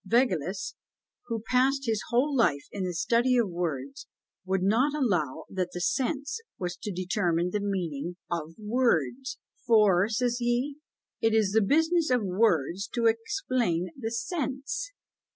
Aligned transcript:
Vaugelas, 0.03 0.73
who 1.27 1.43
passed 1.47 1.83
his 1.85 2.01
whole 2.09 2.35
life 2.35 2.65
in 2.71 2.83
the 2.85 2.93
study 2.95 3.37
of 3.37 3.47
words, 3.51 4.07
would 4.45 4.63
not 4.63 4.95
allow 4.95 5.45
that 5.47 5.69
the 5.73 5.79
sense 5.79 6.39
was 6.57 6.75
to 6.75 6.91
determine 6.91 7.51
the 7.51 7.59
meaning 7.59 8.15
of 8.31 8.55
words; 8.57 9.37
for, 9.67 10.09
says 10.09 10.37
he, 10.39 10.77
it 11.21 11.35
is 11.35 11.51
the 11.51 11.61
business 11.61 12.09
of 12.09 12.23
words 12.23 12.87
to 12.87 13.05
explain 13.05 13.91
the 13.95 14.09
sense. 14.09 14.91